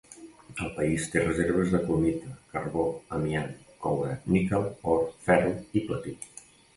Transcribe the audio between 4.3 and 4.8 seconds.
níquel,